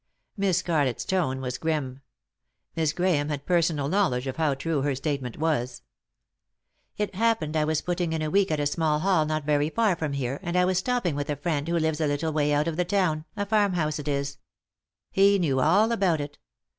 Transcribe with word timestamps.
Miss 0.35 0.57
Scarlett's 0.57 1.05
tone 1.05 1.41
was 1.41 1.59
grim. 1.59 1.99
Miss 2.75 2.91
Grahame 2.91 3.29
had 3.29 3.45
personal 3.45 3.87
knowledge 3.87 4.25
of 4.25 4.37
how 4.37 4.55
true 4.55 4.81
her 4.81 4.95
statement 4.95 5.37
was." 5.37 5.83
It 6.97 7.13
happened 7.13 7.55
I 7.55 7.65
was 7.65 7.83
putting 7.83 8.11
in 8.11 8.23
a 8.23 8.31
week 8.31 8.49
at 8.49 8.59
a 8.59 8.65
small 8.65 9.01
hall 9.01 9.27
not 9.27 9.45
very 9.45 9.69
far 9.69 9.95
from 9.95 10.13
here, 10.13 10.39
and 10.41 10.57
I 10.57 10.65
was 10.65 10.79
stopping 10.79 11.13
with 11.13 11.29
a 11.29 11.35
friend 11.35 11.67
who 11.67 11.77
lives 11.77 12.01
a 12.01 12.07
little 12.07 12.33
way 12.33 12.51
out 12.51 12.67
of 12.67 12.77
the 12.77 12.83
town— 12.85 13.25
a 13.37 13.45
farm 13.45 13.73
house 13.73 13.99
it 13.99 14.07
is. 14.07 14.39
He 15.11 15.37
knew 15.37 15.59
all 15.59 15.91
about 15.91 16.19
it. 16.19 16.39